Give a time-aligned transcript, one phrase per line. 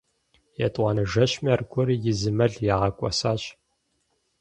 [0.65, 3.43] Етӏуанэ жэщми аргуэру и зы мэл ягъэкӏуэсащ.